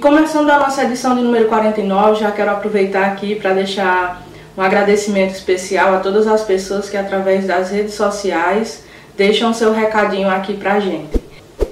começando 0.00 0.48
a 0.48 0.58
nossa 0.58 0.84
edição 0.84 1.14
de 1.14 1.20
número 1.20 1.46
49, 1.46 2.20
já 2.20 2.30
quero 2.30 2.52
aproveitar 2.52 3.04
aqui 3.04 3.34
para 3.34 3.52
deixar 3.52 4.22
um 4.56 4.62
agradecimento 4.62 5.34
especial 5.34 5.94
a 5.94 5.98
todas 5.98 6.26
as 6.26 6.42
pessoas 6.42 6.88
que 6.88 6.96
através 6.96 7.46
das 7.46 7.70
redes 7.70 7.94
sociais 7.94 8.82
deixam 9.14 9.52
seu 9.52 9.74
recadinho 9.74 10.30
aqui 10.30 10.54
pra 10.54 10.80
gente. 10.80 11.20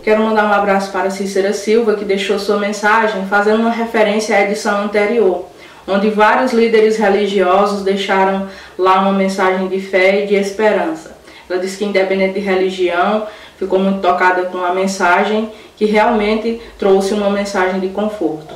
Quero 0.03 0.23
mandar 0.23 0.45
um 0.45 0.53
abraço 0.53 0.93
para 0.93 1.09
Cícera 1.09 1.55
Silva, 1.55 1.95
que 1.95 2.05
deixou 2.05 2.39
sua 2.39 2.59
mensagem 2.59 3.25
fazendo 3.27 3.61
uma 3.61 3.71
referência 3.71 4.37
à 4.37 4.43
edição 4.43 4.83
anterior, 4.83 5.47
onde 5.87 6.11
vários 6.11 6.53
líderes 6.53 6.99
religiosos 6.99 7.83
deixaram 7.83 8.47
lá 8.79 9.01
uma 9.01 9.13
mensagem 9.13 9.69
de 9.69 9.81
fé 9.81 10.25
e 10.25 10.27
de 10.27 10.35
esperança. 10.35 11.17
Ela 11.49 11.59
disse 11.59 11.79
que, 11.79 11.85
independente 11.87 12.35
de 12.35 12.41
religião, 12.41 13.27
ficou 13.59 13.79
muito 13.79 14.03
tocada 14.03 14.43
com 14.43 14.59
a 14.59 14.75
mensagem 14.75 15.51
que 15.79 15.85
realmente 15.85 16.61
trouxe 16.79 17.15
uma 17.15 17.31
mensagem 17.31 17.79
de 17.79 17.89
conforto. 17.89 18.53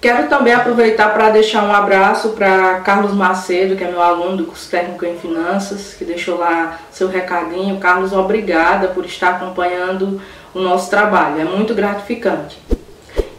Quero 0.00 0.28
também 0.28 0.52
aproveitar 0.52 1.14
para 1.14 1.30
deixar 1.30 1.64
um 1.64 1.72
abraço 1.72 2.30
para 2.30 2.80
Carlos 2.80 3.14
Macedo, 3.14 3.76
que 3.76 3.84
é 3.84 3.88
meu 3.88 4.02
aluno 4.02 4.36
do 4.36 4.44
curso 4.44 4.68
técnico 4.68 5.06
em 5.06 5.16
finanças, 5.16 5.94
que 5.94 6.04
deixou 6.04 6.36
lá 6.36 6.80
seu 6.90 7.08
recadinho. 7.08 7.78
Carlos, 7.78 8.12
obrigada 8.12 8.88
por 8.88 9.06
estar 9.06 9.36
acompanhando 9.36 10.20
o 10.52 10.60
nosso 10.60 10.90
trabalho, 10.90 11.40
é 11.40 11.44
muito 11.44 11.72
gratificante. 11.72 12.58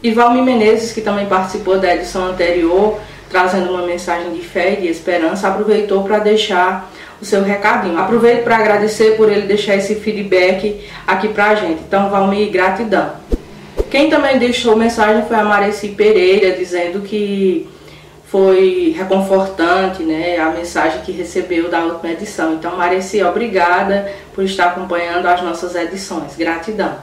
E 0.02 0.12
Valmi 0.12 0.42
Menezes, 0.42 0.92
que 0.92 1.02
também 1.02 1.28
participou 1.28 1.80
da 1.80 1.94
edição 1.94 2.26
anterior, 2.26 2.98
trazendo 3.30 3.72
uma 3.72 3.86
mensagem 3.86 4.34
de 4.34 4.42
fé 4.42 4.74
e 4.74 4.82
de 4.82 4.88
esperança, 4.88 5.48
aproveitou 5.48 6.04
para 6.04 6.20
deixar 6.20 6.90
o 7.24 7.26
seu 7.26 7.42
recadinho. 7.42 7.98
Aproveito 7.98 8.44
para 8.44 8.58
agradecer 8.58 9.16
por 9.16 9.32
ele 9.32 9.48
deixar 9.48 9.76
esse 9.76 9.96
feedback 9.96 10.86
aqui 11.08 11.30
para 11.30 11.48
a 11.48 11.56
gente. 11.56 11.82
Então, 11.88 12.10
Valmi, 12.10 12.50
gratidão. 12.50 13.12
Quem 13.90 14.10
também 14.10 14.38
deixou 14.38 14.76
mensagem 14.76 15.26
foi 15.26 15.38
a 15.38 15.44
Mareci 15.44 15.90
Pereira, 15.90 16.52
dizendo 16.58 17.02
que 17.02 17.68
foi 18.28 18.94
reconfortante 18.98 20.04
né, 20.04 20.38
a 20.38 20.50
mensagem 20.50 21.02
que 21.02 21.12
recebeu 21.12 21.70
da 21.70 21.84
última 21.84 22.12
edição. 22.12 22.56
Então, 22.56 22.76
Mareci, 22.76 23.24
obrigada 23.24 24.12
por 24.34 24.44
estar 24.44 24.66
acompanhando 24.70 25.28
as 25.28 25.42
nossas 25.42 25.76
edições. 25.76 26.36
Gratidão. 26.36 26.96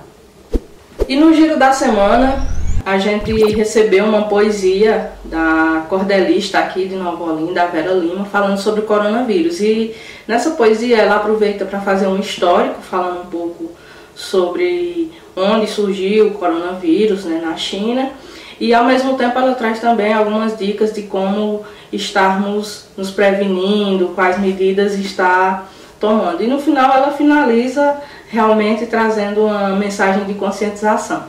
E 1.08 1.16
no 1.16 1.32
giro 1.32 1.56
da 1.56 1.72
semana, 1.72 2.46
a 2.84 2.98
gente 2.98 3.32
recebeu 3.52 4.04
uma 4.04 4.22
poesia 4.22 5.12
da 5.24 5.84
cordelista 5.88 6.58
aqui 6.58 6.86
de 6.86 6.96
Nova 6.96 7.24
Olinda, 7.24 7.66
Vera 7.66 7.92
Lima, 7.92 8.24
falando 8.24 8.58
sobre 8.58 8.80
o 8.80 8.84
coronavírus. 8.84 9.60
E 9.60 9.94
nessa 10.26 10.52
poesia 10.52 10.96
ela 10.96 11.16
aproveita 11.16 11.64
para 11.64 11.80
fazer 11.80 12.06
um 12.06 12.18
histórico, 12.18 12.80
falando 12.82 13.22
um 13.22 13.26
pouco 13.26 13.70
sobre 14.14 15.12
onde 15.36 15.66
surgiu 15.66 16.28
o 16.28 16.30
coronavírus 16.32 17.24
né, 17.24 17.40
na 17.42 17.56
China. 17.56 18.10
E 18.58 18.74
ao 18.74 18.84
mesmo 18.84 19.16
tempo 19.16 19.38
ela 19.38 19.54
traz 19.54 19.80
também 19.80 20.12
algumas 20.12 20.56
dicas 20.56 20.92
de 20.92 21.02
como 21.02 21.64
estarmos 21.92 22.86
nos 22.96 23.10
prevenindo, 23.10 24.08
quais 24.14 24.38
medidas 24.38 24.94
está 24.98 25.66
tomando. 25.98 26.42
E 26.42 26.46
no 26.46 26.58
final 26.58 26.92
ela 26.92 27.12
finaliza 27.12 27.96
realmente 28.28 28.86
trazendo 28.86 29.44
uma 29.46 29.70
mensagem 29.70 30.24
de 30.24 30.34
conscientização. 30.34 31.24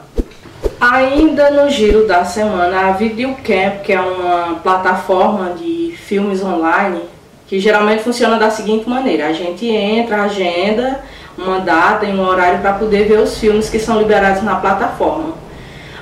Ainda 0.82 1.52
no 1.52 1.70
giro 1.70 2.08
da 2.08 2.26
semana, 2.26 2.88
a 2.88 2.92
Videocamp, 2.94 3.84
que 3.84 3.94
é 3.94 4.02
uma 4.02 4.56
plataforma 4.64 5.54
de 5.54 5.96
filmes 5.96 6.44
online, 6.44 7.04
que 7.46 7.60
geralmente 7.60 8.02
funciona 8.02 8.40
da 8.40 8.50
seguinte 8.50 8.90
maneira: 8.90 9.28
a 9.28 9.32
gente 9.32 9.68
entra, 9.68 10.24
agenda 10.24 11.04
uma 11.38 11.59
data 11.59 12.08
e 12.08 12.09
um 12.09 12.26
horário 12.26 12.62
para 12.62 12.74
poder 12.74 13.08
ver 13.08 13.20
os 13.20 13.38
filmes 13.38 13.70
que 13.70 13.78
são 13.78 14.00
liberados 14.00 14.42
na 14.42 14.56
plataforma. 14.56 15.36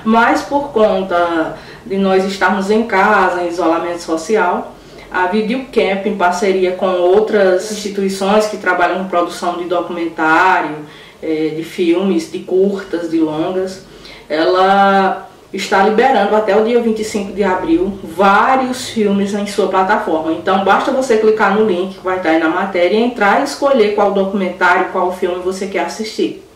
Mas 0.02 0.40
por 0.40 0.70
conta 0.70 1.58
de 1.84 1.98
nós 1.98 2.24
estarmos 2.24 2.70
em 2.70 2.84
casa, 2.84 3.42
em 3.42 3.48
isolamento 3.48 4.00
social, 4.00 4.74
a 5.12 5.26
Videocamp, 5.26 6.06
em 6.06 6.16
parceria 6.16 6.72
com 6.72 6.86
outras 6.86 7.70
instituições 7.70 8.46
que 8.46 8.56
trabalham 8.56 9.00
com 9.02 9.10
produção 9.10 9.58
de 9.58 9.64
documentário, 9.64 10.76
eh, 11.22 11.52
de 11.54 11.64
filmes, 11.64 12.32
de 12.32 12.38
curtas, 12.38 13.10
de 13.10 13.18
longas, 13.18 13.89
ela 14.30 15.28
está 15.52 15.82
liberando 15.82 16.36
até 16.36 16.56
o 16.56 16.64
dia 16.64 16.80
25 16.80 17.32
de 17.32 17.42
abril 17.42 17.98
vários 18.04 18.88
filmes 18.90 19.34
em 19.34 19.44
sua 19.48 19.66
plataforma. 19.66 20.32
Então 20.32 20.64
basta 20.64 20.92
você 20.92 21.16
clicar 21.16 21.58
no 21.58 21.66
link 21.66 21.94
que 21.94 22.04
vai 22.04 22.18
estar 22.18 22.30
aí 22.30 22.38
na 22.38 22.48
matéria 22.48 22.96
e 22.96 23.02
entrar 23.02 23.40
e 23.40 23.44
escolher 23.44 23.96
qual 23.96 24.12
documentário, 24.12 24.92
qual 24.92 25.12
filme 25.12 25.40
você 25.40 25.66
quer 25.66 25.80
assistir. 25.80 26.46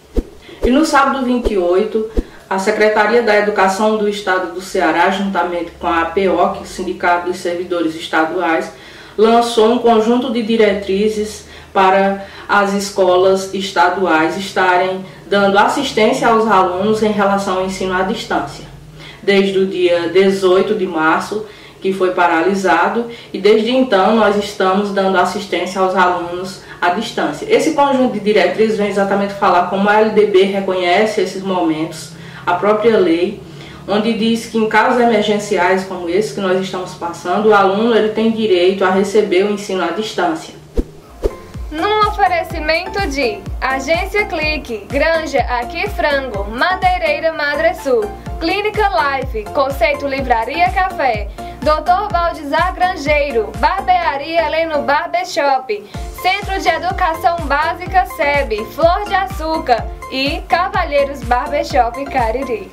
E 0.64 0.70
no 0.70 0.86
sábado 0.86 1.24
28, 1.26 2.10
a 2.48 2.58
Secretaria 2.60 3.22
da 3.22 3.36
Educação 3.36 3.96
do 3.96 4.08
Estado 4.08 4.54
do 4.54 4.60
Ceará, 4.60 5.10
juntamente 5.10 5.72
com 5.72 5.88
a 5.88 6.02
APO, 6.02 6.14
que 6.14 6.20
é 6.58 6.62
o 6.62 6.64
Sindicato 6.64 7.26
dos 7.26 7.38
Servidores 7.38 7.96
Estaduais, 7.96 8.70
lançou 9.18 9.72
um 9.72 9.78
conjunto 9.78 10.32
de 10.32 10.42
diretrizes 10.42 11.46
para 11.74 12.24
as 12.48 12.72
escolas 12.72 13.52
estaduais 13.52 14.38
estarem 14.38 15.04
dando 15.28 15.58
assistência 15.58 16.28
aos 16.28 16.46
alunos 16.46 17.02
em 17.02 17.12
relação 17.12 17.58
ao 17.58 17.66
ensino 17.66 17.92
à 17.92 18.02
distância 18.02 18.72
desde 19.24 19.58
o 19.58 19.66
dia 19.66 20.08
18 20.08 20.74
de 20.74 20.86
março, 20.86 21.46
que 21.80 21.92
foi 21.92 22.12
paralisado, 22.12 23.06
e 23.32 23.38
desde 23.38 23.70
então 23.70 24.16
nós 24.16 24.36
estamos 24.36 24.90
dando 24.90 25.18
assistência 25.18 25.80
aos 25.80 25.94
alunos 25.94 26.60
à 26.80 26.90
distância. 26.90 27.46
Esse 27.48 27.72
conjunto 27.72 28.14
de 28.14 28.20
diretrizes 28.20 28.78
vem 28.78 28.88
exatamente 28.88 29.34
falar 29.34 29.68
como 29.68 29.88
a 29.88 30.00
LDB 30.00 30.44
reconhece 30.44 31.20
esses 31.20 31.42
momentos, 31.42 32.12
a 32.46 32.54
própria 32.54 32.98
lei, 32.98 33.40
onde 33.86 34.14
diz 34.14 34.46
que 34.46 34.56
em 34.56 34.66
casos 34.66 35.00
emergenciais 35.00 35.84
como 35.84 36.08
esse 36.08 36.34
que 36.34 36.40
nós 36.40 36.58
estamos 36.60 36.94
passando, 36.94 37.48
o 37.48 37.54
aluno 37.54 37.94
ele 37.94 38.10
tem 38.10 38.30
direito 38.30 38.82
a 38.82 38.90
receber 38.90 39.44
o 39.44 39.52
ensino 39.52 39.82
à 39.82 39.88
distância. 39.88 40.54
Num 41.74 42.06
oferecimento 42.06 43.04
de 43.08 43.40
Agência 43.60 44.24
Clique, 44.26 44.86
Granja 44.88 45.40
Aqui 45.40 45.88
Frango, 45.90 46.44
Madeireira 46.48 47.32
Madre 47.32 47.74
Sul, 47.74 48.08
Clínica 48.38 48.88
Life, 48.90 49.42
Conceito 49.52 50.06
Livraria 50.06 50.70
Café, 50.70 51.26
Dr. 51.60 52.12
Valdizar 52.12 52.72
Grangeiro, 52.76 53.50
Barbearia 53.58 54.48
Leno 54.50 54.82
Barbershop, 54.82 55.84
Centro 56.22 56.60
de 56.60 56.68
Educação 56.68 57.38
Básica 57.38 58.06
SEB, 58.06 58.64
Flor 58.66 59.08
de 59.08 59.14
Açúcar 59.16 59.84
e 60.12 60.42
Cavalheiros 60.42 61.24
Barbershop 61.24 62.04
Cariri. 62.04 62.70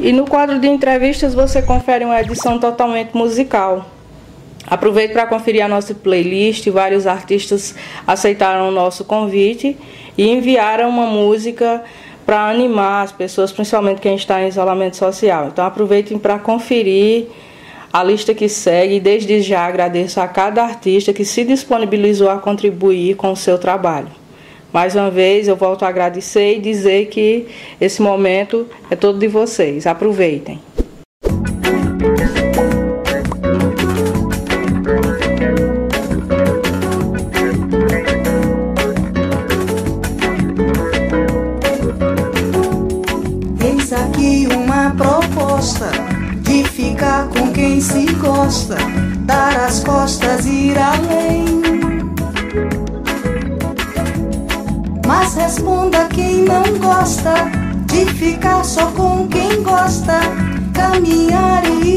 E 0.00 0.12
no 0.12 0.24
quadro 0.24 0.60
de 0.60 0.68
entrevistas 0.68 1.34
você 1.34 1.60
confere 1.60 2.04
uma 2.04 2.20
edição 2.20 2.60
totalmente 2.60 3.16
musical. 3.16 3.84
Aproveito 4.70 5.12
para 5.12 5.26
conferir 5.26 5.64
a 5.64 5.68
nossa 5.68 5.94
playlist. 5.94 6.68
Vários 6.68 7.06
artistas 7.06 7.74
aceitaram 8.06 8.68
o 8.68 8.70
nosso 8.70 9.04
convite 9.04 9.76
e 10.16 10.28
enviaram 10.28 10.88
uma 10.88 11.06
música 11.06 11.82
para 12.26 12.50
animar 12.50 13.04
as 13.04 13.12
pessoas, 13.12 13.50
principalmente 13.50 14.02
quem 14.02 14.14
está 14.14 14.42
em 14.42 14.48
isolamento 14.48 14.96
social. 14.96 15.46
Então 15.46 15.64
aproveitem 15.64 16.18
para 16.18 16.38
conferir 16.38 17.28
a 17.90 18.04
lista 18.04 18.34
que 18.34 18.48
segue 18.50 18.96
e 18.96 19.00
desde 19.00 19.40
já 19.40 19.64
agradeço 19.64 20.20
a 20.20 20.28
cada 20.28 20.62
artista 20.62 21.12
que 21.14 21.24
se 21.24 21.42
disponibilizou 21.44 22.28
a 22.28 22.36
contribuir 22.36 23.16
com 23.16 23.32
o 23.32 23.36
seu 23.36 23.56
trabalho. 23.56 24.08
Mais 24.70 24.94
uma 24.94 25.10
vez 25.10 25.48
eu 25.48 25.56
volto 25.56 25.84
a 25.84 25.88
agradecer 25.88 26.56
e 26.56 26.60
dizer 26.60 27.06
que 27.06 27.46
esse 27.80 28.02
momento 28.02 28.66
é 28.90 28.96
todo 28.96 29.18
de 29.18 29.26
vocês. 29.26 29.86
Aproveitem. 29.86 30.60
Dar 49.26 49.54
as 49.66 49.84
costas, 49.84 50.46
ir 50.46 50.78
além. 50.78 51.44
Mas 55.06 55.34
responda 55.34 56.06
quem 56.06 56.44
não 56.44 56.62
gosta 56.78 57.34
de 57.86 58.06
ficar 58.06 58.64
só 58.64 58.86
com 58.92 59.28
quem 59.28 59.62
gosta, 59.62 60.18
caminhar 60.72 61.62
e 61.66 61.87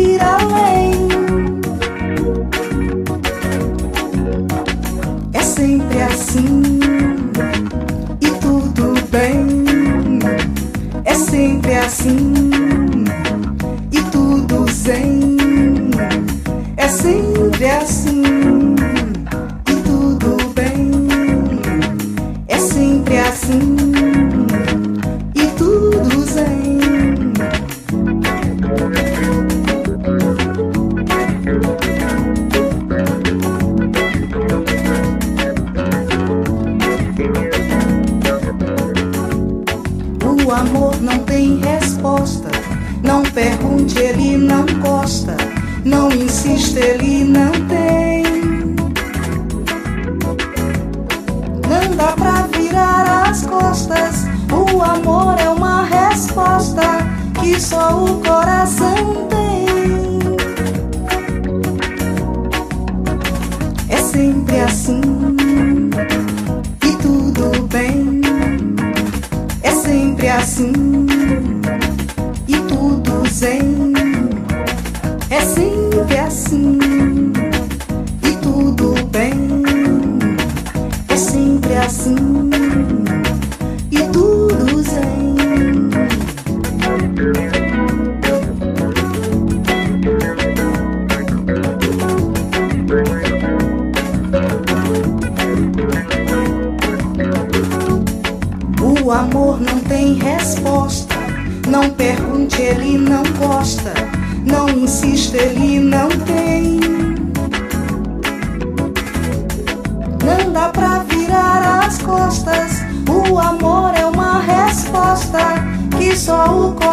que 116.61 116.85
só 116.85 116.90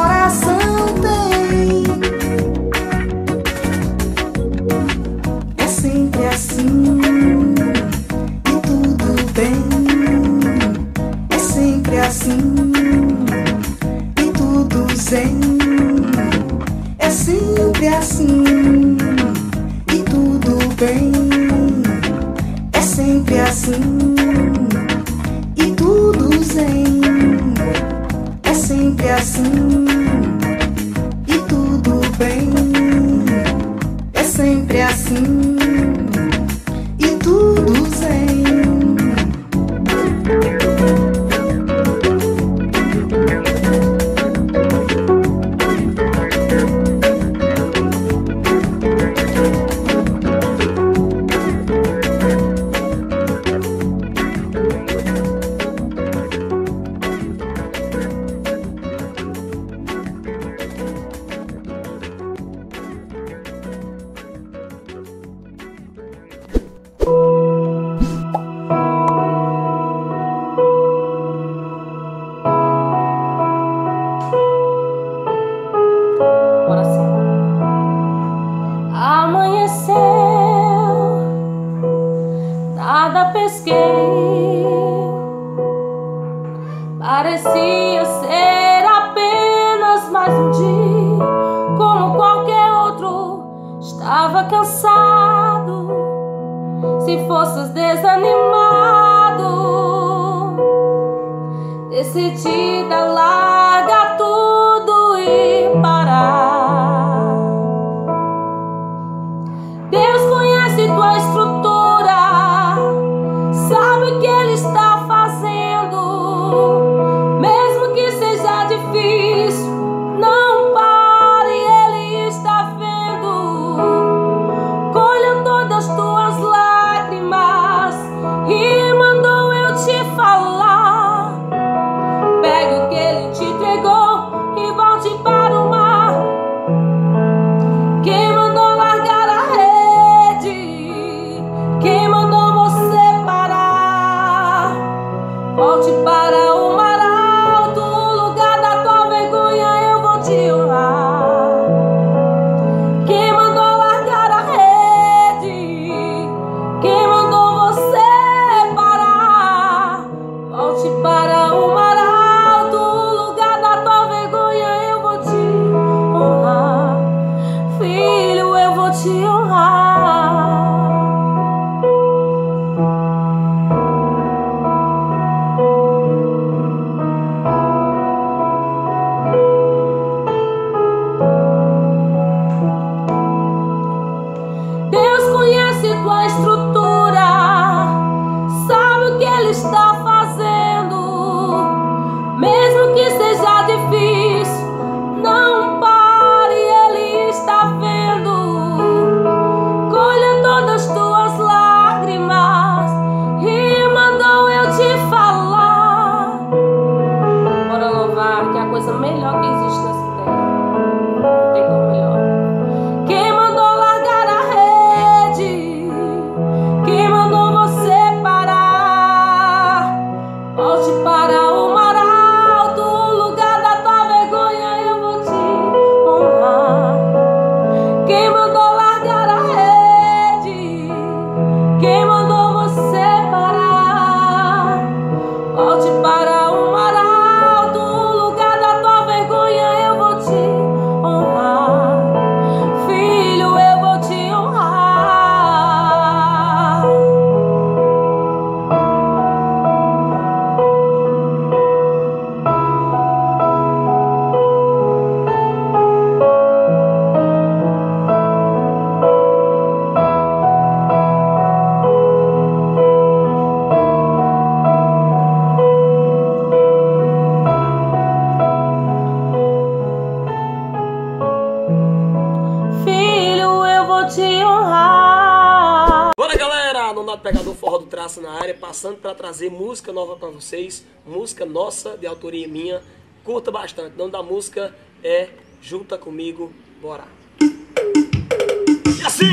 Geraldo 276.98 277.22
Pegador 277.22 277.54
Forró 277.54 277.78
do 277.78 277.86
Traço 277.86 278.20
na 278.20 278.32
área, 278.32 278.54
passando 278.54 278.96
para 278.96 279.14
trazer 279.14 279.50
música 279.50 279.92
nova 279.92 280.16
para 280.16 280.30
vocês, 280.30 280.84
música 281.06 281.46
nossa, 281.46 281.96
de 281.96 282.08
autoria 282.08 282.48
minha. 282.48 282.82
Curta 283.22 283.52
bastante. 283.52 283.94
O 283.94 283.98
nome 283.98 284.10
da 284.10 284.22
música 284.22 284.74
é 285.02 285.28
Junta 285.62 285.96
Comigo, 285.96 286.52
Bora. 286.82 287.04
E 287.40 289.02
assim! 289.06 289.26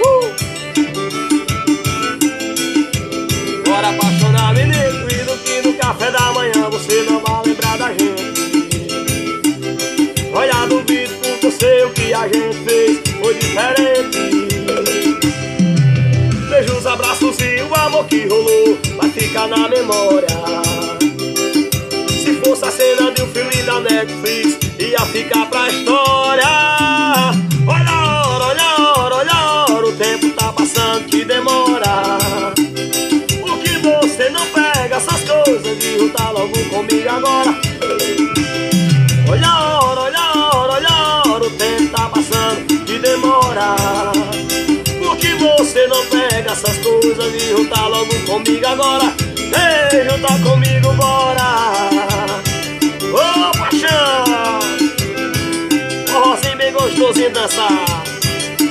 Uh! 0.00 0.20
Bora 3.64 3.90
apaixonar, 3.90 4.54
menino, 4.54 5.36
que 5.44 5.68
no 5.68 5.74
café 5.76 6.10
da 6.10 6.32
manhã 6.32 6.70
você 6.70 7.02
não 7.02 7.20
vai 7.20 7.44
lembrar 7.44 7.76
da 7.76 7.90
gente. 7.90 8.30
Olha, 10.34 10.66
duvido 10.66 11.12
eu 11.42 11.52
sei 11.52 11.84
o 11.84 11.90
que 11.92 12.14
a 12.14 12.26
gente 12.28 12.56
fez 12.64 13.00
foi 13.20 13.34
diferente. 13.34 14.39
Abraços 16.90 17.36
e 17.38 17.62
o 17.62 17.72
amor 17.72 18.04
que 18.06 18.26
rolou 18.26 18.76
vai 18.96 19.08
ficar 19.10 19.46
na 19.46 19.68
memória. 19.68 20.26
Se 22.08 22.34
fosse 22.42 22.64
a 22.64 22.70
cena 22.72 23.12
de 23.12 23.22
um 23.22 23.28
filme 23.28 23.62
da 23.62 23.78
Netflix, 23.78 24.58
ia 24.76 24.98
ficar 25.06 25.46
pra 25.48 25.68
história. 25.68 26.48
Olha 27.64 27.90
a 27.90 28.26
hora, 28.26 28.44
olha 28.46 28.62
a 28.62 28.98
hora, 28.98 29.14
olha 29.14 29.32
a 29.32 29.64
hora, 29.70 29.86
o 29.86 29.92
tempo 29.92 30.30
tá 30.30 30.52
passando 30.52 31.04
que 31.04 31.24
demora. 31.24 32.18
Por 33.40 33.58
que 33.60 33.78
você 33.78 34.28
não 34.30 34.46
pega 34.46 34.96
essas 34.96 35.20
coisas 35.20 35.84
e 35.84 35.96
junta 35.96 36.30
logo 36.30 36.58
comigo 36.70 37.08
agora? 37.08 37.54
Olha 39.30 39.48
a 39.48 39.80
hora, 39.80 40.00
olha 40.00 40.18
a 40.18 40.56
hora, 40.56 40.72
olha 40.72 40.88
a 40.88 41.22
hora, 41.28 41.44
o 41.44 41.50
tempo 41.50 41.88
tá 41.92 42.08
passando 42.08 42.84
que 42.84 42.98
demora. 42.98 43.89
Essas 47.20 47.26
coisas 47.26 47.34
e 47.34 47.50
junta 47.50 47.86
logo 47.86 48.14
comigo 48.26 48.66
agora? 48.66 49.14
Ei, 49.36 50.04
junta 50.08 50.28
comigo, 50.42 50.92
bora! 50.94 51.90
Ô, 53.12 53.58
paixão! 53.58 54.60
Forrozinho 56.08 56.56
bem 56.56 56.72
gostosinho 56.72 57.28
de 57.28 57.34
dançar. 57.34 58.04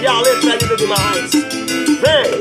E 0.02 0.08
a 0.08 0.20
letra 0.22 0.54
é 0.54 0.58
linda 0.58 0.76
demais. 0.76 1.32
Vem! 2.02 2.40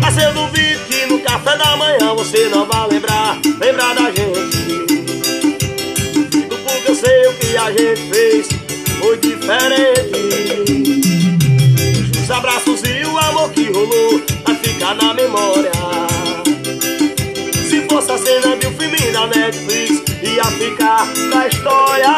Mas 0.00 0.18
eu 0.18 0.32
duvido 0.32 0.80
que 0.88 1.06
no 1.06 1.20
café 1.20 1.56
da 1.56 1.76
manhã 1.76 2.14
você 2.14 2.48
não 2.48 2.66
vai 2.66 2.88
lembrar, 2.88 3.38
lembrar 3.60 3.94
da 3.94 4.10
gente. 4.10 4.56
Duvido 6.12 6.56
porque 6.56 6.90
eu 6.90 6.94
sei 6.94 7.26
o 7.28 7.34
que 7.34 7.56
a 7.56 7.70
gente 7.70 8.02
fez 8.10 8.48
foi 8.98 9.16
diferente. 9.18 10.12
Os 12.22 12.30
abraços 12.30 12.82
e 12.84 13.04
o 13.04 13.18
amor 13.18 13.50
que 13.50 13.70
rolou 13.70 14.22
ficar 14.82 14.94
na 14.96 15.14
memória. 15.14 15.70
Se 17.70 17.82
fosse 17.82 18.10
a 18.10 18.18
cena 18.18 18.56
de 18.56 18.66
um 18.66 18.72
filme 18.72 19.12
da 19.12 19.28
Netflix, 19.28 20.02
ia 20.24 20.44
ficar 20.44 21.06
na 21.32 21.46
história. 21.46 22.08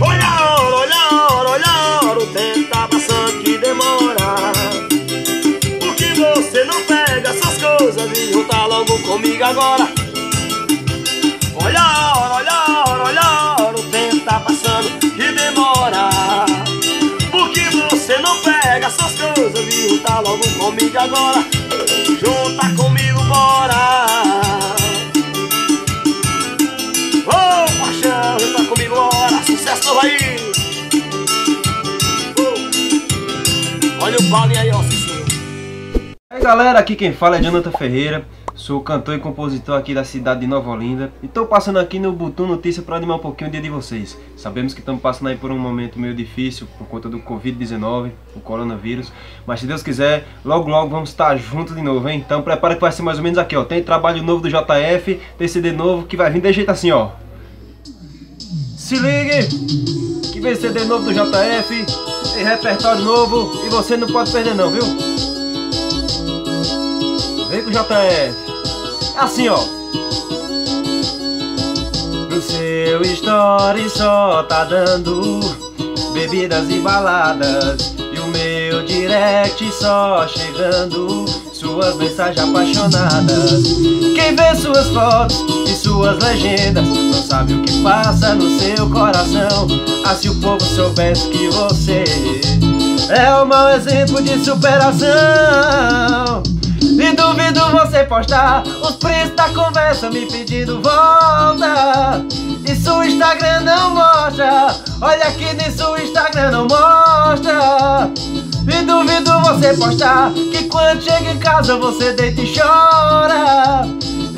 Olha 0.00 0.26
a 0.26 0.60
hora, 0.60 0.76
olha 0.76 0.96
a 0.96 1.32
hora, 1.32 1.50
olha 1.50 1.66
a 1.66 2.00
hora, 2.04 2.18
o 2.18 2.26
tempo 2.26 2.68
tá 2.70 2.88
passando 2.88 3.38
que 3.44 3.56
demora. 3.58 4.52
Por 5.78 5.94
que 5.94 6.12
você 6.12 6.64
não 6.64 6.82
pega 6.82 7.28
essas 7.28 7.62
coisas 7.62 8.18
e 8.18 8.32
junta 8.32 8.66
logo 8.66 8.98
comigo 9.02 9.44
agora? 9.44 9.88
Olha 11.54 11.80
a 11.80 12.18
hora, 12.18 12.34
olha 12.34 12.50
a 12.50 12.84
hora, 12.88 13.04
olha 13.04 13.20
a 13.20 13.56
hora, 13.62 13.78
o 13.78 13.82
tempo 13.84 14.24
tá 14.24 14.40
passando 14.40 14.98
que 14.98 15.32
demora. 15.32 16.10
Por 17.30 17.48
que 17.50 17.70
você 17.70 18.18
não 18.18 18.36
pega 18.40 18.88
essas 18.88 19.14
coisas 19.14 19.68
e 19.72 19.88
junta 19.88 20.18
logo 20.18 20.48
comigo 20.58 20.98
agora? 20.98 21.59
Paulinho 34.30 34.60
aí, 34.60 34.70
ó. 34.70 34.80
E 34.80 36.14
aí 36.30 36.40
galera, 36.40 36.78
aqui 36.78 36.94
quem 36.94 37.12
fala 37.12 37.38
é 37.38 37.42
Jonathan 37.42 37.72
Ferreira, 37.72 38.24
sou 38.54 38.80
cantor 38.80 39.16
e 39.16 39.18
compositor 39.18 39.76
aqui 39.76 39.92
da 39.92 40.04
cidade 40.04 40.40
de 40.40 40.46
Nova 40.46 40.70
Olinda 40.70 41.12
e 41.20 41.26
estou 41.26 41.46
passando 41.46 41.80
aqui 41.80 41.98
no 41.98 42.12
Butum 42.12 42.46
Notícia 42.46 42.80
para 42.80 42.94
animar 42.94 43.16
um 43.16 43.18
pouquinho 43.18 43.48
o 43.48 43.50
dia 43.50 43.60
de 43.60 43.68
vocês. 43.68 44.16
Sabemos 44.36 44.72
que 44.72 44.78
estamos 44.78 45.02
passando 45.02 45.26
aí 45.26 45.36
por 45.36 45.50
um 45.50 45.58
momento 45.58 45.98
meio 45.98 46.14
difícil 46.14 46.68
por 46.78 46.86
conta 46.86 47.08
do 47.08 47.18
Covid-19, 47.18 48.12
o 48.36 48.40
coronavírus, 48.40 49.12
mas 49.44 49.58
se 49.58 49.66
Deus 49.66 49.82
quiser, 49.82 50.24
logo 50.44 50.70
logo 50.70 50.88
vamos 50.88 51.08
estar 51.08 51.36
juntos 51.36 51.74
de 51.74 51.82
novo, 51.82 52.08
hein? 52.08 52.22
Então 52.24 52.40
prepara 52.40 52.76
que 52.76 52.80
vai 52.80 52.92
ser 52.92 53.02
mais 53.02 53.18
ou 53.18 53.24
menos 53.24 53.36
aqui, 53.38 53.56
ó. 53.56 53.64
Tem 53.64 53.82
trabalho 53.82 54.22
novo 54.22 54.42
do 54.42 54.48
JF, 54.48 55.20
tem 55.36 55.48
CD 55.48 55.72
novo 55.72 56.06
que 56.06 56.16
vai 56.16 56.30
vir 56.30 56.40
de 56.40 56.52
jeito 56.52 56.70
assim, 56.70 56.92
ó. 56.92 57.10
Se 58.90 58.98
ligue! 58.98 59.46
Que 60.32 60.40
vem 60.40 60.56
CD 60.56 60.82
novo 60.84 61.04
do 61.04 61.12
JF, 61.12 61.86
tem 62.34 62.44
repertório 62.44 63.04
novo 63.04 63.64
e 63.64 63.68
você 63.68 63.96
não 63.96 64.08
pode 64.08 64.32
perder 64.32 64.56
não, 64.56 64.68
viu? 64.68 64.82
Vem 67.48 67.62
com 67.62 67.70
o 67.70 67.72
JF. 67.72 67.94
É 67.94 68.34
assim, 69.16 69.48
ó. 69.48 69.60
No 72.28 72.42
seu 72.42 73.00
story 73.02 73.88
só 73.88 74.42
tá 74.42 74.64
dando 74.64 75.38
bebidas 76.12 76.68
e 76.68 76.80
baladas. 76.80 77.94
E 78.12 78.18
o 78.18 78.26
meu 78.26 78.84
direct 78.86 79.70
só 79.70 80.26
chegando 80.26 81.26
suas 81.70 81.96
mensagens 81.96 82.38
apaixonadas. 82.38 83.62
Quem 84.14 84.34
vê 84.34 84.54
suas 84.56 84.88
fotos 84.88 85.36
e 85.68 85.74
suas 85.74 86.18
legendas 86.18 86.86
não 86.86 87.12
sabe 87.22 87.54
o 87.54 87.62
que 87.62 87.80
passa 87.82 88.34
no 88.34 88.58
seu 88.58 88.90
coração. 88.90 89.68
Ah, 90.04 90.14
se 90.14 90.28
o 90.28 90.34
povo 90.40 90.64
soubesse 90.64 91.28
que 91.28 91.48
você 91.50 92.02
é 93.08 93.32
o 93.34 93.46
mau 93.46 93.70
exemplo 93.70 94.20
de 94.22 94.44
superação. 94.44 95.08
E 96.82 97.12
duvido 97.12 97.60
você 97.70 98.04
postar 98.04 98.62
os 98.66 98.96
prints 98.96 99.34
da 99.36 99.48
conversa 99.50 100.10
me 100.10 100.26
pedindo 100.26 100.82
volta. 100.82 102.24
Isso 102.66 102.92
o 102.92 103.04
Instagram 103.04 103.60
não 103.60 103.94
mostra. 103.94 104.74
Olha 105.00 105.24
aqui 105.28 105.54
nisso 105.54 105.86
o 105.88 105.96
Instagram 105.96 106.50
não 106.50 106.66
mostra. 106.66 108.10
E 108.80 108.82
duvido 108.82 109.38
você 109.40 109.74
postar 109.74 110.32
que 110.32 110.64
quando 110.64 111.02
chega 111.02 111.32
em 111.32 111.38
casa 111.38 111.76
você 111.76 112.14
deita 112.14 112.40
e 112.40 112.58
chora. 112.58 113.86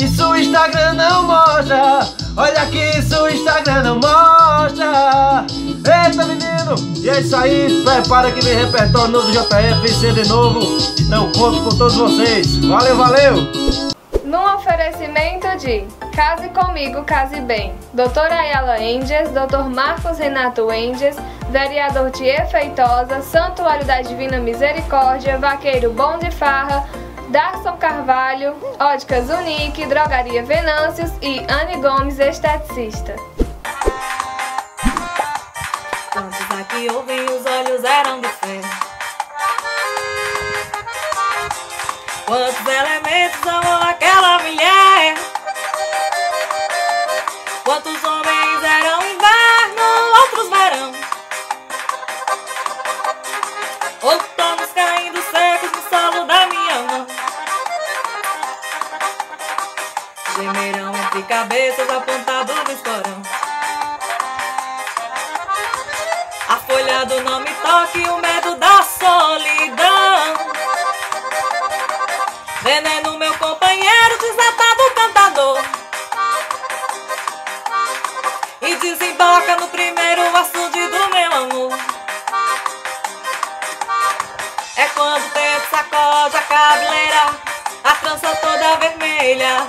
Isso 0.00 0.26
o 0.26 0.36
Instagram 0.36 0.94
não 0.94 1.22
mostra. 1.28 2.00
Olha 2.36 2.62
aqui 2.62 2.98
isso 2.98 3.22
o 3.22 3.28
Instagram 3.28 3.82
não 3.84 3.94
mostra. 4.00 5.46
Eita 5.60 6.24
menino! 6.26 6.74
E 7.00 7.08
é 7.08 7.20
isso 7.20 7.36
aí, 7.36 7.82
prepara 7.84 8.32
que 8.32 8.44
vem 8.44 8.56
repertório 8.56 9.12
novo 9.12 9.28
do 9.28 9.32
JF, 9.32 9.94
CD 9.94 10.24
novo. 10.28 10.60
Então 10.98 11.30
conto 11.36 11.62
com 11.62 11.76
todos 11.76 11.94
vocês. 11.94 12.56
Valeu, 12.56 12.96
valeu! 12.96 13.91
Num 14.32 14.54
oferecimento 14.54 15.46
de 15.58 15.86
Case 16.16 16.48
Comigo, 16.48 17.04
Case 17.04 17.38
Bem, 17.42 17.74
Doutora 17.92 18.34
Ayala 18.34 18.80
Enges, 18.80 19.28
Dr. 19.30 19.68
Marcos 19.68 20.16
Renato 20.16 20.72
Enges, 20.72 21.16
Vereador 21.50 22.10
Tier 22.10 22.46
Feitosa, 22.46 23.20
Santuário 23.20 23.84
da 23.84 24.00
Divina 24.00 24.38
Misericórdia, 24.38 25.36
Vaqueiro 25.36 25.92
Bom 25.92 26.16
de 26.16 26.30
Farra, 26.30 26.88
Darson 27.28 27.76
Carvalho, 27.76 28.56
Óticas 28.80 29.28
Unique, 29.28 29.84
Drogaria 29.84 30.42
Venâncios 30.42 31.10
e 31.20 31.40
Anne 31.40 31.76
Gomes, 31.82 32.18
esteticista. 32.18 33.14
Quantos 36.10 36.58
aqui 36.58 36.90
ouvem 36.90 37.22
os 37.26 37.44
olhos 37.44 37.84
eram 37.84 38.22
de 38.22 38.28
ferro? 38.28 38.81
Quantos 42.32 42.66
elementos 42.66 43.46
amou 43.46 43.82
aquela 43.90 44.38
mulher? 44.38 45.18
Quantos 47.62 48.02
homens 48.02 48.64
eram 48.64 49.02
inverno, 49.02 49.82
outros 50.16 50.48
verão? 50.48 50.94
Outonos 54.00 54.70
caindo 54.74 55.22
secos 55.30 55.72
no 55.72 55.90
solo 55.90 56.24
da 56.24 56.46
minha 56.46 56.78
mão. 56.84 57.06
Gemerão 60.34 60.96
entre 61.04 61.22
cabeças 61.24 61.90
apontados 61.90 62.56
no 62.56 62.72
esporão. 62.72 63.22
A 66.48 66.56
folha 66.56 67.04
do 67.04 67.20
não 67.24 67.40
me 67.40 67.50
toque, 67.52 67.98
o 68.08 68.16
medo 68.16 68.41
desemboca 79.42 79.56
no 79.56 79.68
primeiro 79.68 80.22
açude 80.36 80.86
do 80.88 81.08
meu 81.10 81.32
amor. 81.32 81.78
É 84.76 84.86
quando 84.94 85.24
o 85.24 85.30
tempo 85.30 85.66
sacode 85.70 86.36
a 86.36 86.42
cabeleira, 86.42 87.30
a 87.84 87.92
trança 87.96 88.36
toda 88.36 88.76
vermelha. 88.76 89.66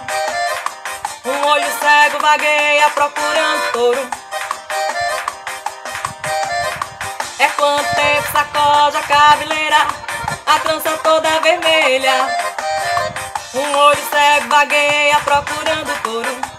Um 1.26 1.48
olho 1.48 1.66
cego 1.80 2.20
vagueia 2.20 2.90
procurando 2.92 3.72
touro. 3.72 4.10
É 7.40 7.48
quanto 7.48 7.96
tempo 7.96 8.32
sacode 8.32 8.98
a 8.98 9.04
cabeleira, 9.04 9.88
a 10.46 10.60
trança 10.60 10.98
toda 11.04 11.40
vermelha. 11.40 12.28
Um 13.54 13.78
olho 13.78 14.04
cego 14.10 14.50
vagueia 14.50 15.20
procurando 15.20 16.04
touro. 16.04 16.53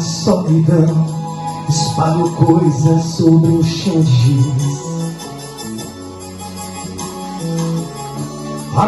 Solidão 0.00 1.22
Espalho 1.68 2.28
coisas 2.30 3.04
sobre 3.04 3.50
o 3.50 3.62
chão 3.62 4.02
A 8.74 8.86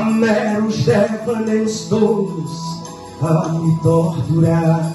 os 0.66 0.84
devaneios 0.84 1.86
todos 1.88 2.50
a 3.22 3.48
me 3.50 3.76
torturar. 3.80 4.94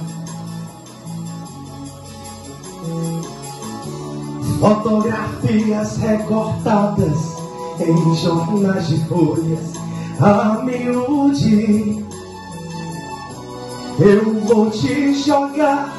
Fotografias 4.60 5.98
recortadas 5.98 7.18
em 7.80 8.16
jornais 8.16 8.88
de 8.88 8.98
folhas 9.06 9.74
a 10.20 10.62
miúde 10.64 12.09
Eu 14.02 14.40
vou 14.46 14.70
te 14.72 15.14
jogar 15.14 15.94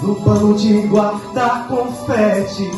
no 0.00 0.14
pano 0.22 0.54
de 0.54 0.82
guardar 0.82 1.66
confetes. 1.66 2.70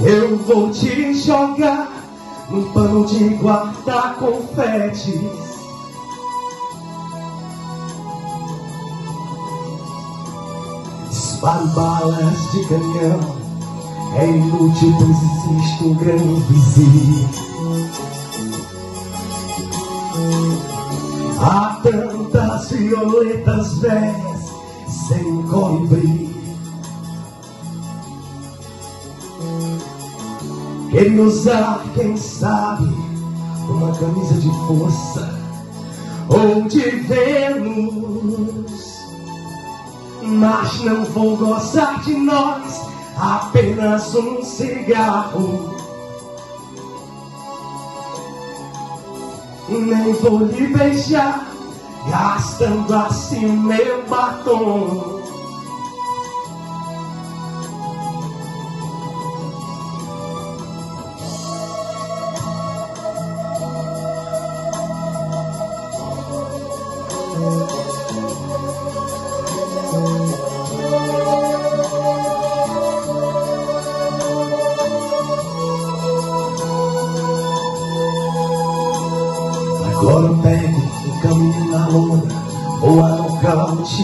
Eu 0.00 0.36
vou 0.38 0.70
te 0.72 1.14
jogar 1.14 1.88
no 2.50 2.64
pano 2.72 3.06
de 3.06 3.28
guardar 3.36 4.16
confetes. 4.16 5.20
Disparo 11.08 11.66
balas 11.68 12.50
de 12.50 12.66
canhão, 12.66 13.36
é 14.16 14.26
inútil, 14.26 14.92
pois 14.98 15.56
existe 15.56 15.84
um 15.84 15.94
grande 15.94 16.40
vizinho. 16.48 17.28
Há 21.44 21.80
tantas 21.82 22.70
violetas 22.70 23.78
velhas 23.78 24.40
sem 25.08 25.42
colibri. 25.48 26.30
Queria 30.88 31.22
usar, 31.24 31.82
quem 31.94 32.16
sabe, 32.16 32.84
uma 33.68 33.92
camisa 33.96 34.34
de 34.34 34.50
força 34.68 35.34
ou 36.28 36.62
de 36.68 36.78
Vênus. 37.08 39.00
Mas 40.22 40.80
não 40.82 41.04
vou 41.06 41.36
gozar 41.36 42.00
de 42.04 42.14
nós, 42.14 42.82
apenas 43.16 44.14
um 44.14 44.44
cigarro. 44.44 45.81
Nem 49.68 50.12
vou 50.14 50.46
lhe 50.46 50.66
beijar, 50.66 51.46
gastando 52.10 52.94
assim 52.94 53.46
meu 53.46 54.04
batom. 54.06 55.21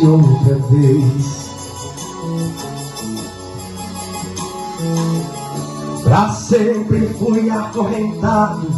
Outra 0.07 0.55
vez. 0.71 1.49
Pra 6.05 6.33
sempre 6.33 7.09
fui 7.19 7.51
acorrentado 7.51 8.69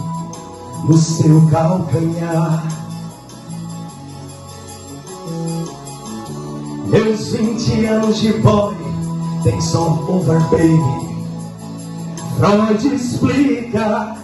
no 0.85 0.97
seu 0.97 1.47
calcanhar. 1.51 2.67
Meus 6.87 7.29
vinte 7.29 7.85
anos 7.85 8.19
de 8.19 8.33
boy 8.35 8.75
tem 9.45 9.61
só 9.61 9.93
over 10.09 10.41
baby. 10.51 11.11
Freud 12.37 12.95
explica. 12.95 14.17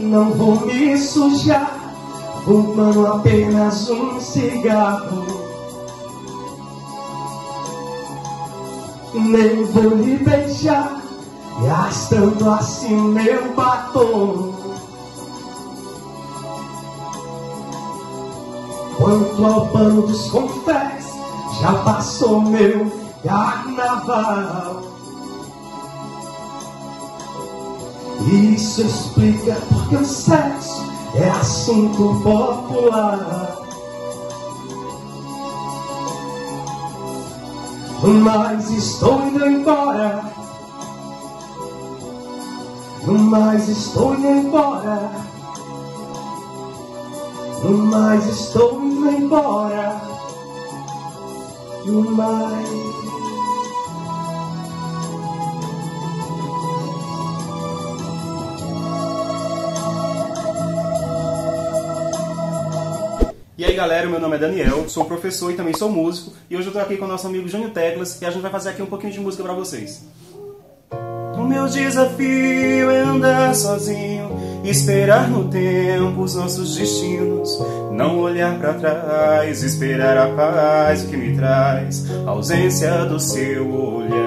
Não 0.00 0.32
vou 0.32 0.66
me 0.66 0.98
sujar 0.98 1.83
fumando 2.44 3.06
apenas 3.06 3.88
um 3.88 4.20
cigarro. 4.20 5.24
Nem 9.14 9.64
vou 9.64 9.94
lhe 9.94 10.18
beijar, 10.18 11.00
gastando 11.62 12.50
assim 12.50 12.96
meu 12.96 13.52
batom. 13.54 14.52
Quanto 18.96 19.44
ao 19.44 19.68
pano 19.68 20.02
dos 20.02 20.30
confés, 20.30 21.06
já 21.60 21.72
passou 21.84 22.42
meu 22.42 22.92
carnaval. 23.22 24.82
Isso 28.26 28.82
explica 28.82 29.56
porque 29.70 29.96
o 29.96 30.04
sexo 30.04 30.93
é 31.16 31.30
assunto 31.30 32.20
popular. 32.22 33.58
Mas 38.02 38.70
estou 38.70 39.22
indo 39.22 39.46
embora. 39.46 40.24
Mas 43.06 43.68
estou 43.68 44.14
indo 44.14 44.28
embora. 44.28 45.10
Mas 47.62 48.26
estou 48.26 48.82
indo 48.82 49.10
embora. 49.10 50.00
Mas 52.16 52.93
aí 63.74 63.76
galera, 63.76 64.08
meu 64.08 64.20
nome 64.20 64.36
é 64.36 64.38
Daniel, 64.38 64.88
sou 64.88 65.04
professor 65.04 65.50
e 65.50 65.54
também 65.54 65.74
sou 65.74 65.90
músico 65.90 66.32
e 66.48 66.56
hoje 66.56 66.68
eu 66.68 66.72
tô 66.72 66.78
aqui 66.78 66.96
com 66.96 67.06
o 67.06 67.08
nosso 67.08 67.26
amigo 67.26 67.48
Júnior 67.48 67.70
Teclas 67.70 68.22
e 68.22 68.24
a 68.24 68.30
gente 68.30 68.40
vai 68.40 68.50
fazer 68.50 68.70
aqui 68.70 68.80
um 68.80 68.86
pouquinho 68.86 69.12
de 69.12 69.18
música 69.18 69.42
pra 69.42 69.52
vocês. 69.52 70.06
O 71.36 71.42
meu 71.42 71.66
desafio 71.66 72.90
é 72.90 73.00
andar 73.00 73.52
sozinho, 73.52 74.30
esperar 74.64 75.28
no 75.28 75.48
tempo 75.48 76.22
os 76.22 76.36
nossos 76.36 76.76
destinos, 76.76 77.58
não 77.90 78.20
olhar 78.20 78.56
pra 78.58 78.74
trás, 78.74 79.64
esperar 79.64 80.16
a 80.18 80.28
paz 80.28 81.02
que 81.02 81.16
me 81.16 81.36
traz, 81.36 82.08
a 82.24 82.30
ausência 82.30 83.04
do 83.06 83.18
seu 83.18 83.68
olhar. 83.68 84.23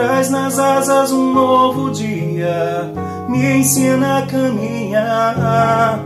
Traz 0.00 0.30
nas 0.30 0.58
asas 0.58 1.12
um 1.12 1.34
novo 1.34 1.90
dia, 1.90 2.90
me 3.28 3.58
ensina 3.58 4.20
a 4.20 4.22
caminhar, 4.26 6.00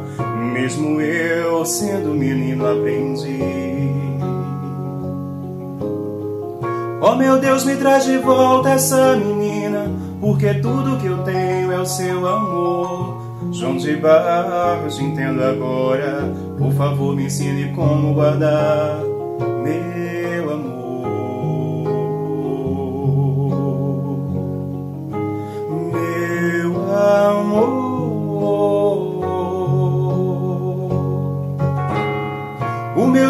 mesmo 0.52 1.00
eu 1.00 1.64
sendo 1.64 2.08
menino 2.08 2.66
aprendi. 2.66 3.38
Oh 7.00 7.14
meu 7.14 7.38
Deus, 7.38 7.64
me 7.64 7.76
traz 7.76 8.04
de 8.04 8.18
volta 8.18 8.70
essa 8.70 9.14
menina, 9.14 9.88
porque 10.20 10.54
tudo 10.54 10.98
que 10.98 11.06
eu 11.06 11.18
tenho 11.18 11.70
é 11.70 11.78
o 11.78 11.86
seu 11.86 12.26
amor. 12.26 13.22
João 13.52 13.76
de 13.76 13.94
Barros, 13.94 14.98
entendo 14.98 15.40
agora, 15.40 16.34
por 16.58 16.72
favor 16.72 17.14
me 17.14 17.26
ensine 17.26 17.72
como 17.72 18.12
guardar 18.12 19.13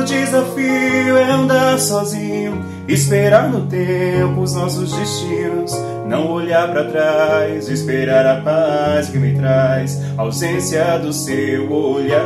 desafio 0.05 1.17
é 1.17 1.31
andar 1.31 1.79
sozinho, 1.79 2.63
esperar 2.87 3.49
no 3.49 3.67
tempo 3.67 4.43
os 4.43 4.55
nossos 4.55 4.93
destinos, 4.93 5.73
não 6.07 6.31
olhar 6.31 6.71
pra 6.71 6.85
trás, 6.85 7.69
esperar 7.69 8.27
a 8.27 8.41
paz 8.43 9.09
que 9.09 9.19
me 9.19 9.35
traz, 9.35 9.99
a 10.17 10.23
ausência 10.23 10.99
do 10.99 11.13
seu 11.13 11.73
olhar. 11.73 12.25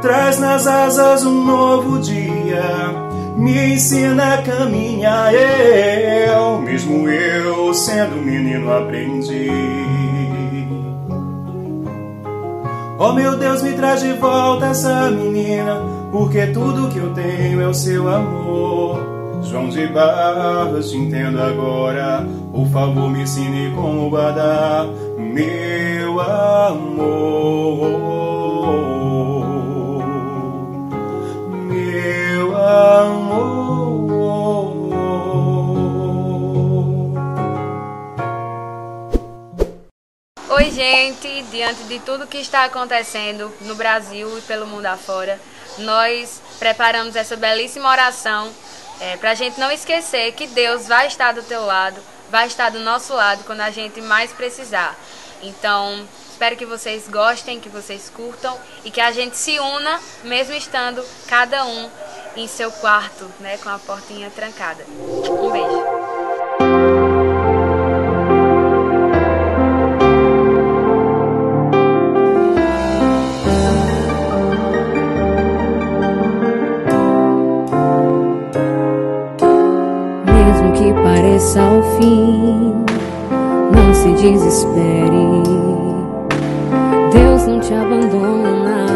Traz 0.00 0.38
nas 0.38 0.66
asas 0.66 1.24
um 1.24 1.44
novo 1.44 1.98
dia, 1.98 2.62
me 3.36 3.74
ensina 3.74 4.34
a 4.34 4.42
caminhar. 4.42 5.34
Eu, 5.34 6.58
mesmo 6.60 7.08
eu 7.08 7.74
sendo 7.74 8.16
menino, 8.16 8.72
aprendi. 8.72 9.86
Oh 12.98 13.12
meu 13.12 13.36
Deus, 13.36 13.62
me 13.62 13.74
traz 13.74 14.00
de 14.00 14.14
volta 14.14 14.66
essa 14.66 15.10
menina, 15.10 15.82
porque 16.10 16.46
tudo 16.46 16.88
que 16.88 16.98
eu 16.98 17.12
tenho 17.12 17.60
é 17.60 17.68
o 17.68 17.74
seu 17.74 18.08
amor. 18.08 18.98
João 19.42 19.68
de 19.68 19.86
Barros, 19.86 20.90
te 20.90 20.96
entendo 20.96 21.40
agora, 21.40 22.26
por 22.52 22.66
favor 22.68 23.10
me 23.10 23.22
ensine 23.22 23.70
como 23.74 24.08
guardar 24.08 24.86
meu 25.18 26.20
amor. 26.20 27.26
Meu 31.68 32.56
amor. 32.56 33.15
Oi, 40.48 40.70
gente! 40.70 41.42
Diante 41.50 41.82
de 41.84 41.98
tudo 41.98 42.24
que 42.24 42.38
está 42.38 42.64
acontecendo 42.64 43.52
no 43.62 43.74
Brasil 43.74 44.38
e 44.38 44.40
pelo 44.42 44.64
mundo 44.64 44.86
afora, 44.86 45.40
nós 45.78 46.40
preparamos 46.60 47.16
essa 47.16 47.34
belíssima 47.34 47.90
oração 47.90 48.48
para 49.18 49.32
a 49.32 49.34
gente 49.34 49.58
não 49.58 49.72
esquecer 49.72 50.30
que 50.34 50.46
Deus 50.46 50.86
vai 50.86 51.08
estar 51.08 51.32
do 51.32 51.42
teu 51.42 51.66
lado, 51.66 52.00
vai 52.30 52.46
estar 52.46 52.70
do 52.70 52.78
nosso 52.78 53.12
lado 53.12 53.42
quando 53.42 53.60
a 53.60 53.72
gente 53.72 54.00
mais 54.00 54.32
precisar. 54.32 54.96
Então, 55.42 56.06
espero 56.30 56.56
que 56.56 56.64
vocês 56.64 57.08
gostem, 57.08 57.58
que 57.58 57.68
vocês 57.68 58.08
curtam 58.08 58.56
e 58.84 58.90
que 58.90 59.00
a 59.00 59.10
gente 59.10 59.36
se 59.36 59.58
una, 59.58 60.00
mesmo 60.22 60.54
estando 60.54 61.04
cada 61.26 61.64
um 61.64 61.90
em 62.36 62.46
seu 62.46 62.70
quarto, 62.70 63.28
né, 63.40 63.58
com 63.58 63.68
a 63.68 63.80
portinha 63.80 64.30
trancada. 64.30 64.84
Um 64.88 65.50
beijo. 65.50 65.75
Fim, 81.96 82.84
não 83.74 83.94
se 83.94 84.12
desespere. 84.12 85.42
Deus 87.12 87.46
não 87.46 87.60
te 87.60 87.74
abandona. 87.74 88.86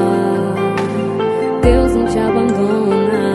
Deus 1.62 1.94
não 1.94 2.06
te 2.06 2.18
abandona. 2.18 3.34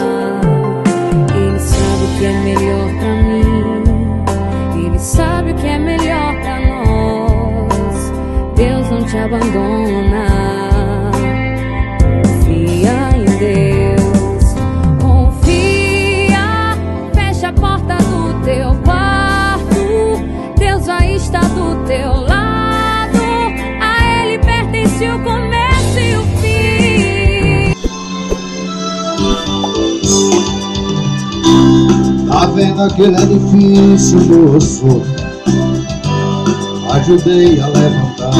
Ele 1.35 1.59
sabe 1.59 2.03
o 2.03 2.17
que 2.17 2.25
é 2.25 2.33
melhor 2.43 2.89
pra 2.99 3.15
mim. 3.23 4.85
Ele 4.85 4.99
sabe 4.99 5.51
o 5.51 5.55
que 5.55 5.67
é 5.67 5.77
melhor 5.77 6.35
pra 6.41 6.59
nós. 6.59 8.11
Deus 8.55 8.89
não 8.89 9.03
te 9.03 9.17
abandona. 9.17 9.74
Vendo 32.55 32.87
que 32.95 33.01
ele 33.01 33.15
é 33.15 33.25
difícil, 33.25 34.19
moço? 34.21 35.01
Ajudei 36.89 37.59
a 37.59 37.67
levantar. 37.67 38.31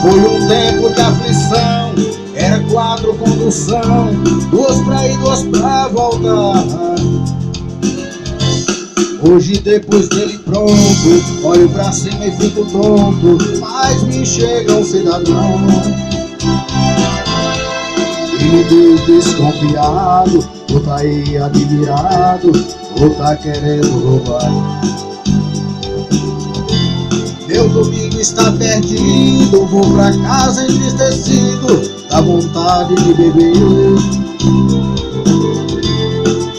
Foi 0.00 0.18
um 0.18 0.48
tempo 0.48 0.94
de 0.94 1.00
aflição, 1.00 1.92
era 2.34 2.58
quatro 2.70 3.12
condução, 3.14 4.08
duas 4.50 4.80
pra 4.80 5.06
ir, 5.06 5.18
duas 5.18 5.42
pra 5.44 5.88
voltar. 5.88 6.64
Hoje 9.22 9.60
depois 9.60 10.08
dele 10.08 10.38
pronto, 10.38 11.44
olho 11.44 11.68
pra 11.68 11.92
cima 11.92 12.24
e 12.24 12.32
fico 12.32 12.64
tonto, 12.64 13.36
mas 13.60 14.02
me 14.04 14.24
chega 14.24 14.72
um 14.72 14.82
cidadão. 14.84 16.09
Diz 18.50 19.00
desconfiado, 19.06 20.44
ou 20.72 20.80
tá 20.80 20.96
aí 20.96 21.38
admirado, 21.38 22.50
ou 23.00 23.10
tá 23.10 23.36
querendo 23.36 23.88
roubar. 24.04 24.50
Meu 27.46 27.68
domingo 27.68 28.20
está 28.20 28.50
perdido, 28.50 29.66
vou 29.66 29.92
pra 29.92 30.12
casa 30.18 30.64
entristecido, 30.64 31.80
dá 32.10 32.20
vontade 32.20 32.96
de 32.96 33.14
beber. 33.14 33.52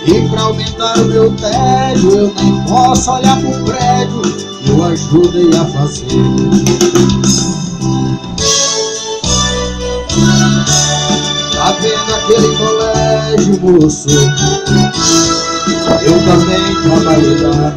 E 0.08 0.30
pra 0.30 0.42
aumentar 0.44 0.98
o 0.98 1.06
meu 1.06 1.30
tédio, 1.34 2.12
eu 2.12 2.34
nem 2.42 2.62
posso 2.70 3.12
olhar 3.12 3.38
pro 3.42 3.66
prédio, 3.66 4.22
eu 4.66 4.84
ajudei 4.86 5.50
a 5.60 5.66
fazer. 5.66 7.61
Vendo 11.80 12.14
aquele 12.16 12.58
colégio, 12.58 13.60
moço? 13.62 14.10
Eu 16.02 16.18
também 16.26 16.76
trabalhei 16.84 17.38
lá. 17.42 17.74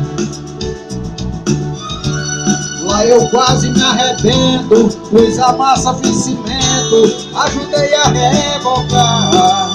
Lá 2.85 3.07
eu 3.07 3.29
quase 3.29 3.71
me 3.71 3.83
arrebento, 3.83 4.89
pus 5.11 5.39
a 5.39 5.53
massa, 5.53 5.95
fiz 5.95 6.17
cimento, 6.17 7.29
ajudei 7.35 7.95
a 7.95 8.09
rebocar. 8.09 9.75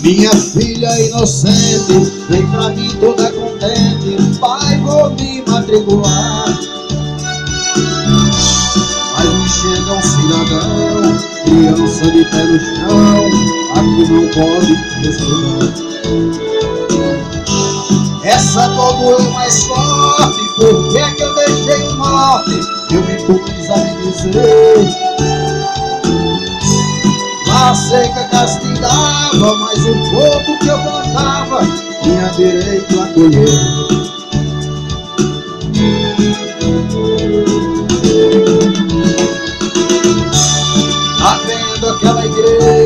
Minha 0.00 0.30
filha 0.30 1.00
inocente, 1.00 2.12
vem 2.28 2.46
pra 2.48 2.68
mim 2.68 2.90
toda 3.00 3.32
contente, 3.32 4.38
pai, 4.38 4.78
vou 4.80 5.10
me 5.10 5.42
matricular. 5.48 6.73
Criança 11.54 12.10
de 12.10 12.24
pé 12.24 12.42
no 12.42 12.58
chão, 12.58 13.30
aqui 13.74 14.02
não 14.10 14.26
pode 14.30 14.74
respirar. 15.02 15.70
Essa 18.24 18.66
dor 18.68 18.96
doeu 18.96 19.30
mais 19.32 19.62
forte, 19.64 20.40
por 20.56 20.90
que 20.90 20.98
é 20.98 21.10
que 21.12 21.22
eu 21.22 21.34
deixei 21.34 21.88
morte? 21.94 22.60
Eu 22.90 23.02
me 23.02 23.14
pus 23.24 23.70
a 23.70 23.76
me 23.76 23.94
dizer 24.10 24.88
A 27.50 27.74
seca 27.74 28.24
castigava, 28.24 29.56
mas 29.58 29.78
o 29.86 29.94
pouco 30.10 30.58
que 30.60 30.68
eu 30.68 30.78
plantava 30.78 31.60
Tinha 32.02 32.28
direito 32.30 33.00
a 33.00 33.06
colher 33.08 34.03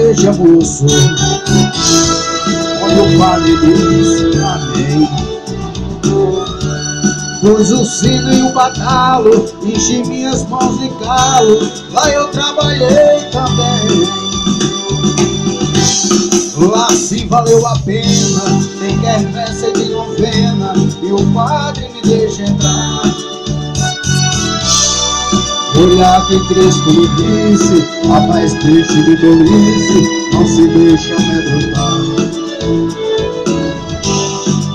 igreja, 0.08 0.32
moço. 0.32 0.86
Quando 2.80 3.14
o 3.14 3.18
padre 3.18 3.56
disse 3.58 4.38
amém. 4.38 5.08
Pus 7.40 7.70
o 7.70 7.84
sino 7.84 8.34
e 8.34 8.42
o 8.42 8.52
batalo 8.52 9.46
Enchi 9.62 10.02
minhas 10.08 10.44
mãos 10.48 10.76
de 10.80 10.88
calo 11.04 11.70
Lá 11.92 12.10
eu 12.10 12.26
trabalhei 12.28 13.20
também. 13.30 14.08
Lá 16.68 16.90
se 16.90 17.24
valeu 17.26 17.64
a 17.64 17.78
pena 17.78 18.42
Tem 18.80 18.98
quermesse 18.98 19.72
de 19.72 19.84
novena 19.90 20.72
E 21.00 21.12
o 21.12 21.32
padre 21.32 21.87
Olhar 25.78 26.26
que 26.26 26.40
Cristo 26.48 26.92
me 26.92 27.06
disse 27.14 27.84
A 28.12 28.18
mais 28.26 28.52
triste 28.54 29.00
de 29.00 29.16
tolice 29.16 30.02
Não 30.32 30.44
se 30.44 30.66
deixa 30.66 31.14
amedrontar 31.14 32.00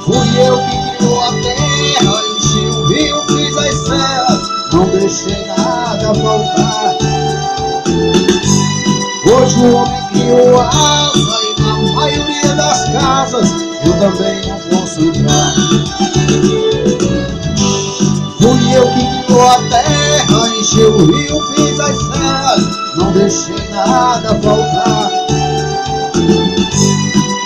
Fui 0.06 0.28
eu 0.48 0.58
que 0.60 0.98
criou 0.98 1.22
a 1.22 1.32
terra 1.42 2.22
Enchi 2.38 2.66
o 2.68 2.86
rio, 2.88 3.22
fiz 3.28 3.58
as 3.58 3.76
serras 3.86 4.42
Não 4.72 4.86
deixei 4.92 5.46
nada 5.48 6.16
faltar. 6.16 6.96
Hoje 9.26 9.60
o 9.60 9.76
homem 9.76 10.08
criou 10.14 10.62
asa 10.62 11.40
E 11.44 11.62
na 11.62 11.94
maioria 11.96 12.56
das 12.56 12.90
casas 12.94 13.52
Eu 13.86 13.94
também 14.00 14.42
não 14.48 14.58
posso 14.70 15.02
entrar. 15.02 15.54
Fui 18.42 18.78
eu 18.78 18.88
que 18.88 19.26
criou 19.26 19.50
a 19.50 19.58
terra 19.70 19.83
encheu 20.74 20.92
o 20.92 21.06
rio, 21.06 21.40
fiz 21.54 21.80
as 21.80 21.98
serras, 21.98 22.96
não 22.96 23.12
deixei 23.12 23.70
nada 23.70 24.30
faltar. 24.42 25.12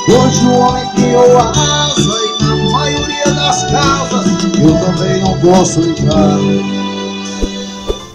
Hoje 0.07 0.45
o 0.45 0.59
homem 0.59 0.87
criou 0.95 1.37
a 1.37 1.49
asa 1.49 2.17
e 2.23 2.43
na 2.43 2.55
maioria 2.71 3.33
das 3.33 3.63
casas 3.69 4.27
eu 4.55 4.79
também 4.85 5.21
não 5.21 5.37
posso 5.41 5.81
entrar. 5.81 6.37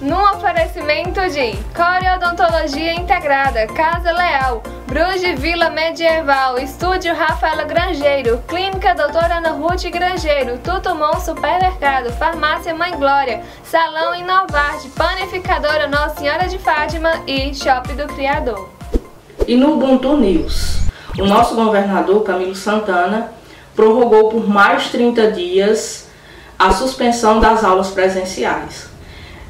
Num 0.01 0.22
oferecimento 0.35 1.20
de 1.29 1.57
Coreodontologia 1.75 2.94
Integrada, 2.94 3.66
Casa 3.66 4.12
Leal, 4.12 4.62
Bruges 4.93 5.41
Vila 5.41 5.71
Medieval, 5.71 6.59
Estúdio 6.59 7.15
Rafaela 7.15 7.65
Grangeiro, 7.65 8.43
Clínica 8.47 8.95
Doutora 8.95 9.39
Ana 9.39 9.53
Ruth 9.53 9.85
Grangeiro, 9.91 10.59
Tutumon 10.59 11.19
Supermercado, 11.19 12.13
Farmácia 12.13 12.75
Mãe 12.75 12.93
Glória, 12.99 13.43
Salão 13.65 14.15
Inovarte, 14.15 14.91
Panificadora 14.91 15.89
Nossa 15.89 16.17
Senhora 16.17 16.47
de 16.47 16.59
Fátima 16.59 17.23
e 17.27 17.55
Shopping 17.55 17.95
do 17.95 18.07
Criador. 18.09 18.69
E 19.49 19.57
no 19.57 19.77
Ubuntu 19.77 20.15
News, 20.15 20.81
o 21.19 21.25
nosso 21.25 21.55
governador 21.55 22.23
Camilo 22.23 22.55
Santana 22.55 23.33
prorrogou 23.75 24.29
por 24.29 24.47
mais 24.47 24.91
30 24.91 25.33
dias 25.33 26.07
a 26.59 26.71
suspensão 26.71 27.41
das 27.41 27.65
aulas 27.65 27.89
presenciais. 27.89 28.91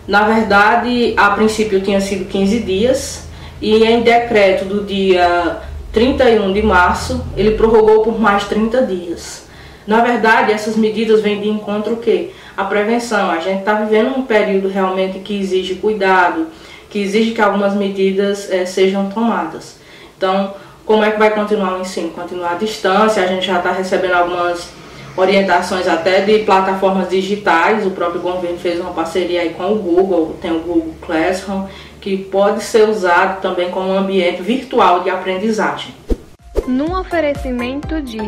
Na 0.07 0.23
verdade, 0.23 1.17
a 1.17 1.31
princípio 1.31 1.81
tinha 1.81 2.01
sido 2.01 2.27
15 2.27 2.61
dias 2.61 3.32
e 3.63 3.85
em 3.85 4.03
decreto 4.03 4.65
do 4.65 4.85
dia 4.85 5.59
31 5.93 6.53
de 6.53 6.63
março, 6.63 7.25
ele 7.37 7.53
prorrogou 7.53 8.03
por 8.03 8.21
mais 8.21 8.45
30 8.45 8.83
dias. 8.83 9.47
Na 9.87 10.01
verdade, 10.01 10.53
essas 10.53 10.77
medidas 10.77 11.21
vêm 11.21 11.41
de 11.41 11.49
encontro 11.49 11.95
o 11.95 11.97
quê? 11.99 12.31
A 12.57 12.65
prevenção. 12.65 13.31
A 13.31 13.39
gente 13.39 13.61
está 13.61 13.75
vivendo 13.75 14.17
um 14.17 14.23
período 14.23 14.69
realmente 14.69 15.21
que 15.21 15.39
exige 15.39 15.77
cuidado, 15.77 16.49
que 16.91 16.99
exige 16.99 17.31
que 17.31 17.41
algumas 17.41 17.75
medidas 17.75 18.51
eh, 18.51 18.67
sejam 18.67 19.09
tomadas. 19.11 19.77
Então, 20.17 20.55
como 20.85 21.05
é 21.05 21.13
que 21.13 21.19
vai 21.19 21.31
continuar 21.31 21.79
o 21.79 21.81
ensino? 21.81 22.11
Continuar 22.11 22.53
à 22.53 22.55
distância, 22.55 23.23
a 23.23 23.27
gente 23.27 23.47
já 23.47 23.59
está 23.59 23.71
recebendo 23.71 24.15
algumas 24.15 24.71
orientações 25.17 25.87
até 25.87 26.21
de 26.23 26.41
plataformas 26.41 27.09
digitais, 27.09 27.87
o 27.87 27.91
próprio 27.91 28.21
governo 28.21 28.59
fez 28.59 28.81
uma 28.81 28.93
parceria 28.93 29.43
aí 29.43 29.51
com 29.51 29.73
o 29.73 29.77
Google, 29.77 30.37
tem 30.41 30.51
o 30.51 30.61
Google 30.61 30.95
Classroom, 31.03 31.67
que 32.03 32.17
pode 32.17 32.63
ser 32.65 32.89
usado 32.89 33.41
também 33.41 33.71
como 33.71 33.93
ambiente 33.93 34.43
virtual 34.43 35.05
de 35.05 35.09
aprendizagem. 35.09 35.95
Num 36.67 36.99
oferecimento 36.99 38.03
de 38.03 38.19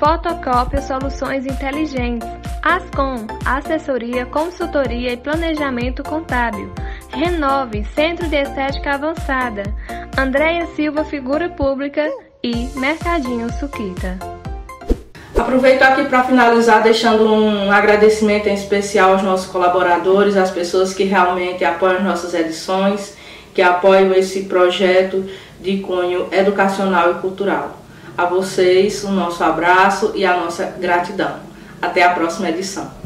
Fotocópia 0.00 0.80
Soluções 0.80 1.44
Inteligentes, 1.44 2.26
Ascom, 2.62 3.26
Assessoria, 3.44 4.24
Consultoria 4.26 5.12
e 5.12 5.16
Planejamento 5.16 6.02
Contábil, 6.02 6.72
Renove, 7.10 7.84
Centro 7.94 8.26
de 8.28 8.36
Estética 8.36 8.94
Avançada, 8.94 9.62
Andréia 10.16 10.66
Silva, 10.74 11.04
Figura 11.04 11.50
Pública 11.50 12.10
e 12.42 12.68
Mercadinho 12.76 13.52
Suquita. 13.52 14.18
Aproveito 15.36 15.82
aqui 15.82 16.04
para 16.04 16.24
finalizar 16.24 16.82
deixando 16.82 17.32
um 17.32 17.70
agradecimento 17.70 18.48
em 18.48 18.54
especial 18.54 19.12
aos 19.12 19.22
nossos 19.22 19.46
colaboradores, 19.46 20.36
às 20.36 20.50
pessoas 20.50 20.94
que 20.94 21.04
realmente 21.04 21.64
apoiam 21.64 22.02
nossas 22.02 22.34
edições, 22.34 23.17
que 23.58 23.62
apoiam 23.62 24.12
esse 24.12 24.44
projeto 24.44 25.28
de 25.60 25.78
cunho 25.78 26.28
educacional 26.30 27.10
e 27.10 27.14
cultural. 27.14 27.76
A 28.16 28.24
vocês, 28.24 29.02
o 29.02 29.10
nosso 29.10 29.42
abraço 29.42 30.12
e 30.14 30.24
a 30.24 30.36
nossa 30.36 30.76
gratidão. 30.78 31.40
Até 31.82 32.04
a 32.04 32.10
próxima 32.10 32.50
edição. 32.50 32.97